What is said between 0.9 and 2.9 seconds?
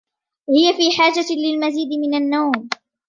حاجة للمزيد من النوم.